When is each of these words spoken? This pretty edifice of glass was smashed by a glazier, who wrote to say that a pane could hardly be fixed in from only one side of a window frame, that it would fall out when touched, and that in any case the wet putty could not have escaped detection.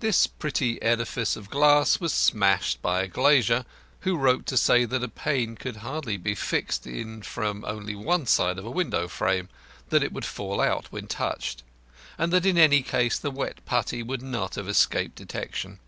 This 0.00 0.26
pretty 0.26 0.82
edifice 0.82 1.36
of 1.36 1.48
glass 1.48 2.00
was 2.00 2.12
smashed 2.12 2.82
by 2.82 3.02
a 3.02 3.06
glazier, 3.06 3.64
who 4.00 4.16
wrote 4.16 4.46
to 4.46 4.56
say 4.56 4.84
that 4.84 5.04
a 5.04 5.08
pane 5.08 5.54
could 5.54 5.76
hardly 5.76 6.16
be 6.16 6.34
fixed 6.34 6.88
in 6.88 7.22
from 7.22 7.64
only 7.64 7.94
one 7.94 8.26
side 8.26 8.58
of 8.58 8.64
a 8.66 8.70
window 8.72 9.06
frame, 9.06 9.48
that 9.90 10.02
it 10.02 10.12
would 10.12 10.24
fall 10.24 10.60
out 10.60 10.90
when 10.90 11.06
touched, 11.06 11.62
and 12.18 12.32
that 12.32 12.46
in 12.46 12.58
any 12.58 12.82
case 12.82 13.16
the 13.16 13.30
wet 13.30 13.64
putty 13.64 14.02
could 14.04 14.22
not 14.22 14.56
have 14.56 14.66
escaped 14.66 15.14
detection. 15.14 15.78